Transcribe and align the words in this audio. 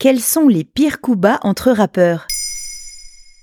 Quels 0.00 0.20
sont 0.20 0.46
les 0.46 0.62
pires 0.62 1.00
coups 1.00 1.18
bas 1.18 1.40
entre 1.42 1.72
rappeurs? 1.72 2.28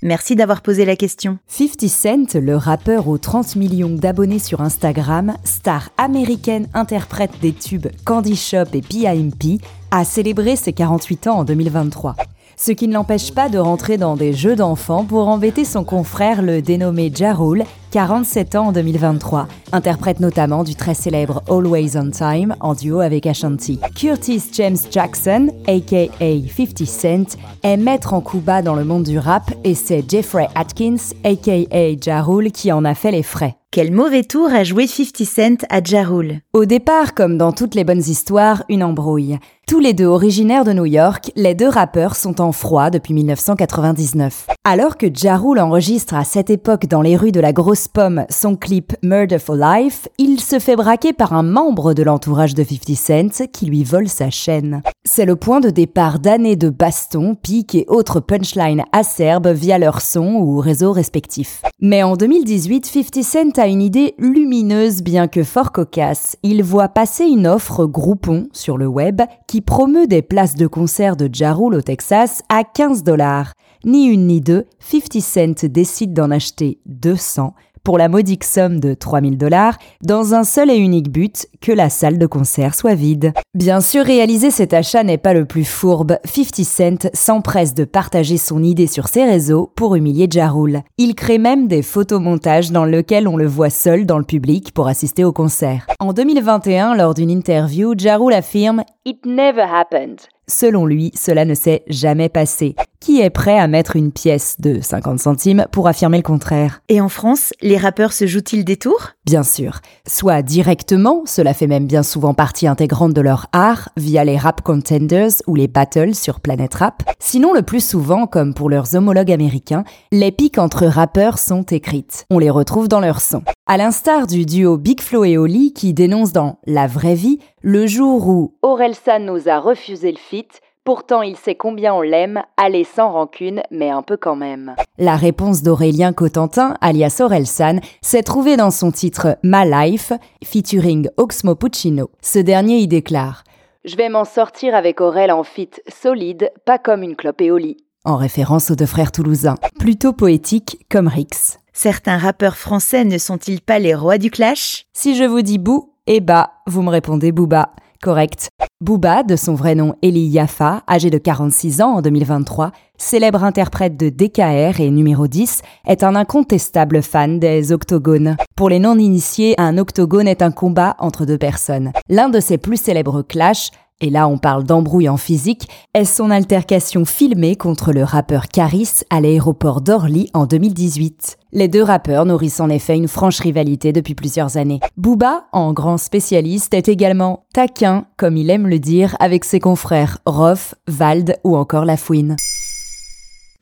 Merci 0.02 0.38
d'avoir 0.38 0.62
posé 0.62 0.86
la 0.86 0.96
question. 0.96 1.38
50 1.48 1.90
Cent, 1.90 2.36
le 2.36 2.56
rappeur 2.56 3.10
aux 3.10 3.18
30 3.18 3.58
millions 3.58 3.90
d'abonnés 3.90 4.40
sur 4.40 4.62
Instagram, 4.62 5.34
star 5.44 5.90
américaine 5.98 6.70
interprète 6.74 7.42
des 7.42 7.52
tubes 7.52 7.88
Candy 8.06 8.38
Shop 8.38 8.68
et 8.72 8.80
PIMP, 8.80 9.60
a 9.92 10.06
célébré 10.06 10.56
ses 10.56 10.72
48 10.72 11.28
ans 11.28 11.40
en 11.40 11.44
2023 11.44 12.16
ce 12.58 12.72
qui 12.72 12.88
ne 12.88 12.94
l'empêche 12.94 13.34
pas 13.34 13.50
de 13.50 13.58
rentrer 13.58 13.98
dans 13.98 14.16
des 14.16 14.34
jeux 14.34 14.56
d'enfants 14.56 15.06
pour 15.06 15.28
embêter 15.28 15.66
son 15.66 15.84
confrère 15.84 16.42
le 16.42 16.62
dénommé 16.62 17.12
Jarul, 17.14 17.64
47 17.92 18.56
ans 18.56 18.68
en 18.68 18.72
2023, 18.72 19.48
interprète 19.72 20.20
notamment 20.20 20.64
du 20.64 20.76
très 20.76 20.94
célèbre 20.94 21.44
Always 21.50 21.98
on 21.98 22.12
Time 22.12 22.56
en 22.60 22.74
duo 22.74 23.00
avec 23.00 23.26
Ashanti. 23.26 23.80
Curtis 23.96 24.44
James 24.54 24.78
Jackson, 24.92 25.50
aka 25.68 26.08
50 26.20 26.86
Cent, 26.86 27.38
est 27.64 27.78
maître 27.78 28.14
en 28.14 28.22
Cuba 28.22 28.62
dans 28.62 28.76
le 28.76 28.84
monde 28.84 29.04
du 29.04 29.20
rap 29.20 29.54
et 29.64 29.76
c'est 29.76 30.04
Jeffrey 30.10 30.48
Atkins, 30.56 30.98
aka 31.24 31.96
Jarul, 32.02 32.52
qui 32.52 32.72
en 32.72 32.86
a 32.86 32.96
fait 32.96 33.12
les 33.12 33.24
frais. 33.24 33.56
Quel 33.76 33.92
mauvais 33.92 34.24
tour 34.24 34.54
a 34.54 34.64
joué 34.64 34.88
50 34.88 35.26
Cent 35.26 35.66
à 35.70 35.84
Jarul 35.84 36.40
Au 36.54 36.64
départ, 36.64 37.14
comme 37.14 37.38
dans 37.38 37.52
toutes 37.52 37.76
les 37.76 37.84
bonnes 37.84 38.00
histoires, 38.00 38.64
une 38.70 38.86
embrouille. 38.86 39.38
Tous 39.68 39.82
les 39.82 39.92
deux 39.92 40.06
originaires 40.06 40.64
de 40.64 40.72
New 40.72 40.86
York, 40.86 41.34
les 41.36 41.56
deux 41.56 41.68
rappeurs 41.68 42.16
sont 42.16 42.40
en 42.40 42.54
froid 42.54 42.90
depuis 42.90 43.14
1999. 43.14 44.48
Alors 44.64 44.96
que 44.96 45.08
Jarul 45.14 45.60
enregistre 45.60 46.14
à 46.14 46.24
cette 46.24 46.50
époque 46.50 46.86
dans 46.86 47.02
les 47.02 47.18
rues 47.18 47.34
de 47.34 47.42
la 47.42 47.52
Grosse 47.52 47.90
Pomme 47.90 48.26
son 48.30 48.56
clip 48.56 48.94
Murder 49.04 49.40
for 49.40 49.58
Life, 49.58 50.08
il 50.18 50.40
se 50.40 50.60
fait 50.60 50.78
braquer 50.78 51.12
par 51.12 51.34
un 51.34 51.44
membre 51.44 51.94
de 51.94 52.04
l'entourage 52.04 52.54
de 52.56 52.64
50 52.64 52.96
Cent 52.96 53.48
qui 53.52 53.66
lui 53.66 53.84
vole 53.84 54.08
sa 54.08 54.30
chaîne. 54.30 54.84
C'est 55.08 55.26
le 55.26 55.36
point 55.36 55.60
de 55.60 55.70
départ 55.70 56.18
d'années 56.18 56.56
de 56.56 56.70
bastons, 56.70 57.36
piques 57.36 57.76
et 57.76 57.86
autres 57.88 58.20
punchlines 58.20 58.84
acerbes 58.92 59.50
via 59.50 59.78
leurs 59.78 60.02
sons 60.02 60.34
ou 60.42 60.58
réseaux 60.58 60.92
respectifs. 60.92 61.62
Mais 61.80 62.02
en 62.02 62.16
2018, 62.16 62.88
50 62.88 63.24
Cent 63.24 63.60
a 63.60 63.68
une 63.68 63.84
idée 63.84 64.16
lumineuse 64.18 65.04
bien 65.04 65.28
que 65.28 65.44
fort 65.44 65.72
cocasse. 65.72 66.38
Il 66.42 66.64
voit 66.64 66.88
passer 66.90 67.26
une 67.26 67.46
offre 67.46 67.86
Groupon 67.86 68.50
sur 68.52 68.80
le 68.80 68.88
web 68.88 69.22
qui 69.48 69.62
promeut 69.62 70.08
des 70.08 70.24
places 70.24 70.56
de 70.56 70.66
concert 70.66 71.16
de 71.16 71.30
Jarul 71.32 71.76
au 71.76 71.82
Texas 71.82 72.42
à 72.50 72.64
15 72.64 73.04
dollars. 73.04 73.54
Ni 73.86 74.08
une 74.08 74.26
ni 74.26 74.42
deux, 74.42 74.66
50 74.80 75.22
Cent 75.22 75.66
décide 75.66 76.14
d'en 76.14 76.32
acheter 76.32 76.80
200 76.88 77.54
pour 77.86 77.98
la 77.98 78.10
modique 78.10 78.44
somme 78.44 78.82
de 78.82 78.94
3000 78.94 79.38
dollars 79.38 79.78
dans 80.04 80.34
un 80.34 80.44
seul 80.44 80.70
et 80.70 80.76
unique 80.76 81.10
but, 81.10 81.48
que 81.62 81.72
la 81.72 81.90
salle 81.90 82.18
de 82.18 82.26
concert 82.26 82.76
soit 82.76 82.96
vide. 82.96 83.32
Bien 83.54 83.80
sûr, 83.80 84.04
réaliser 84.04 84.52
cet 84.52 84.74
achat 84.74 85.04
n'est 85.04 85.18
pas 85.18 85.34
le 85.34 85.46
plus 85.46 85.64
fourbe. 85.64 86.18
50 86.26 86.66
Cent 86.66 87.10
s'empresse 87.14 87.74
de 87.74 87.86
partager 87.86 88.38
son 88.38 88.64
idée 88.64 88.88
sur 88.88 89.08
ses 89.08 89.24
réseaux 89.24 89.72
pour 89.76 89.96
humilier 89.96 90.28
Jarul. 90.30 90.82
Il 90.98 91.16
crée 91.16 91.38
même 91.38 91.68
des 91.68 91.84
photomontages 91.84 92.72
dans 92.72 92.86
lesquels 92.86 93.28
on 93.28 93.38
le 93.38 93.48
voit 93.48 93.70
seul 93.70 94.06
dans 94.06 94.18
le 94.18 94.26
public 94.26 94.74
pour 94.74 94.88
assister 94.88 95.24
au 95.24 95.32
concert. 95.32 95.86
En 96.00 96.12
2021, 96.12 96.96
lors 96.96 97.14
d'une 97.14 97.30
interview, 97.30 97.94
Jarul 97.96 98.34
affirme 98.34 98.84
It 99.06 99.26
never 99.26 99.62
happened. 99.62 100.22
Selon 100.48 100.86
lui, 100.86 101.12
cela 101.16 101.46
ne 101.46 101.56
s'est 101.56 101.84
jamais 101.88 102.30
passé. 102.30 102.76
Qui 103.00 103.22
est 103.22 103.30
prêt 103.30 103.60
à 103.60 103.68
mettre 103.68 103.96
une 103.96 104.12
pièce 104.12 104.56
de 104.60 104.80
50 104.82 105.20
centimes 105.20 105.66
pour 105.72 105.88
affirmer 105.88 106.18
le 106.18 106.24
contraire? 106.24 106.82
Et 106.90 107.02
en 107.02 107.10
France, 107.10 107.54
les 107.62 107.78
rappeurs 107.78 108.14
se 108.14 108.26
jouent-ils 108.26 108.66
des 108.66 108.78
tours? 108.78 109.12
Bien 109.26 109.44
sûr. 109.44 109.80
Soit 110.08 110.42
directement, 110.42 111.24
cela 111.26 111.54
fait 111.54 111.68
même 111.68 111.88
bien 111.88 112.04
souvent 112.04 112.34
partie 112.34 112.68
intégrante 112.68 113.14
de 113.14 113.22
leur 113.22 113.48
art, 113.54 113.90
via 113.98 114.24
les 114.24 114.38
rap 114.38 114.62
contenders 114.62 115.42
ou 115.48 115.56
les 115.56 115.68
battles 115.68 116.16
sur 116.16 116.40
Planet 116.40 116.74
Rap. 116.74 117.04
Sinon, 117.20 117.54
le 117.54 117.62
plus 117.62 117.86
souvent, 117.86 118.28
comme 118.28 118.54
pour 118.54 118.70
leurs 118.70 118.96
homologues 118.96 119.32
américains, 119.32 119.84
les 120.12 120.32
piques 120.32 120.58
entre 120.58 120.86
rappeurs 120.86 121.40
sont 121.40 121.64
écrites. 121.64 122.26
On 122.30 122.40
les 122.40 122.50
retrouve 122.50 122.88
dans 122.88 123.00
leurs 123.00 123.22
sons. 123.22 123.44
À 123.68 123.78
l'instar 123.78 124.28
du 124.28 124.46
duo 124.46 124.78
Big 124.78 125.02
Flo 125.02 125.24
et 125.24 125.40
Oli 125.40 125.74
qui 125.74 125.96
dénonce 125.96 126.32
dans 126.32 126.60
La 126.68 126.86
vraie 126.86 127.16
vie 127.16 127.40
le 127.64 127.88
jour 127.88 128.28
où 128.28 128.54
Orelsan 128.62 129.22
nous 129.22 129.50
a 129.50 129.58
refusé 129.58 130.12
le 130.12 130.20
feat, 130.20 130.62
Pourtant, 130.84 131.24
il 131.24 131.36
sait 131.36 131.56
combien 131.56 131.96
on 131.96 132.04
l'aime, 132.04 132.44
allez 132.58 132.84
sans 132.84 133.12
rancune, 133.12 133.64
mais 133.72 133.90
un 133.90 134.04
peu 134.04 134.18
quand 134.18 134.36
même. 134.36 134.76
La 135.00 135.16
réponse 135.16 135.64
d'Aurélien 135.64 136.14
Cotentin, 136.14 136.76
alias 136.80 137.18
Orelsan, 137.22 137.80
s'est 138.04 138.22
trouvée 138.22 138.56
dans 138.56 138.70
son 138.70 138.92
titre 138.92 139.40
My 139.42 139.68
Life, 139.68 140.14
featuring 140.44 141.10
Oxmo 141.18 141.56
Puccino. 141.56 142.12
Ce 142.22 142.38
dernier 142.38 142.78
y 142.78 142.88
déclare 142.88 143.44
Je 143.84 143.96
vais 143.96 144.10
m'en 144.10 144.26
sortir 144.26 144.76
avec 144.76 145.02
Aurel 145.02 145.32
en 145.32 145.42
fit 145.42 145.72
solide, 145.88 146.52
pas 146.66 146.78
comme 146.78 147.02
une 147.02 147.16
clope 147.16 147.42
et 147.42 147.50
Oli. 147.50 147.78
En 148.08 148.18
référence 148.18 148.70
aux 148.70 148.76
deux 148.76 148.86
frères 148.86 149.12
toulousains. 149.12 149.56
Plutôt 149.80 150.14
poétique 150.14 150.86
comme 150.92 151.08
Rix. 151.08 151.58
Certains 151.74 152.20
rappeurs 152.20 152.56
français 152.56 153.04
ne 153.04 153.18
sont-ils 153.18 153.62
pas 153.62 153.80
les 153.80 153.96
rois 153.96 154.20
du 154.20 154.30
clash? 154.30 154.86
Si 154.94 155.16
je 155.18 155.24
vous 155.24 155.42
dis 155.42 155.58
bou 155.58 155.92
et 156.06 156.20
bah, 156.20 156.52
vous 156.68 156.84
me 156.84 156.92
répondez 156.92 157.32
bouba. 157.32 157.72
Correct. 158.04 158.50
Booba, 158.82 159.24
de 159.24 159.36
son 159.36 159.56
vrai 159.56 159.74
nom 159.74 159.96
Eli 160.04 160.28
Yafa, 160.28 160.84
âgé 160.88 161.10
de 161.10 161.18
46 161.18 161.82
ans 161.82 161.96
en 161.96 162.02
2023, 162.04 162.72
célèbre 162.98 163.44
interprète 163.44 163.98
de 163.98 164.10
DKR 164.10 164.80
et 164.80 164.92
numéro 164.92 165.28
10, 165.28 165.64
est 165.88 166.04
un 166.04 166.14
incontestable 166.16 167.02
fan 167.02 167.40
des 167.40 167.72
octogones. 167.72 168.38
Pour 168.56 168.70
les 168.70 168.78
non-initiés, 168.80 169.56
un 169.58 169.80
octogone 169.80 170.28
est 170.28 170.44
un 170.44 170.52
combat 170.52 170.96
entre 171.00 171.26
deux 171.26 171.40
personnes. 171.40 171.94
L'un 172.10 172.30
de 172.30 172.40
ses 172.40 172.60
plus 172.60 172.78
célèbres 172.78 173.24
clashs 173.24 173.72
et 174.02 174.10
là 174.10 174.28
on 174.28 174.38
parle 174.38 174.64
d'embrouille 174.64 175.10
en 175.10 175.18
physique, 175.18 175.68
est 175.94 176.06
son 176.06 176.32
altercation 176.32 177.06
filmée 177.06 177.56
contre 177.56 177.94
le 177.94 178.04
rappeur 178.04 178.48
Caris 178.48 179.02
à 179.10 179.22
l'aéroport 179.22 179.82
d'Orly 179.82 180.30
en 180.34 180.46
2018. 180.46 181.38
Les 181.54 181.68
deux 181.68 181.84
rappeurs 181.84 182.26
nourrissent 182.26 182.60
en 182.60 182.70
effet 182.70 182.98
une 182.98 183.08
franche 183.08 183.40
rivalité 183.40 183.94
depuis 183.94 184.16
plusieurs 184.16 184.58
années. 184.58 184.80
Booba, 184.98 185.48
en 185.54 185.72
grand 185.74 185.98
spécialiste, 185.98 186.74
est 186.74 186.90
également 186.90 187.46
taquin, 187.54 188.06
comme 188.18 188.38
il 188.38 188.50
aime 188.50 188.68
le 188.68 188.80
dire, 188.80 189.16
avec 189.20 189.46
ses 189.46 189.60
confrères 189.60 190.20
Roth, 190.26 190.76
Vald 190.88 191.38
ou 191.44 191.56
encore 191.56 191.86
Lafouine. 191.86 192.36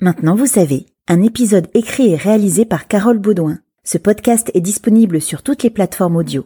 Maintenant 0.01 0.35
vous 0.35 0.47
savez, 0.47 0.87
un 1.07 1.21
épisode 1.21 1.67
écrit 1.73 2.13
et 2.13 2.15
réalisé 2.15 2.65
par 2.65 2.87
Carole 2.87 3.19
Baudouin. 3.19 3.59
Ce 3.83 3.97
podcast 3.97 4.49
est 4.53 4.61
disponible 4.61 5.21
sur 5.21 5.43
toutes 5.43 5.63
les 5.63 5.69
plateformes 5.69 6.15
audio. 6.15 6.45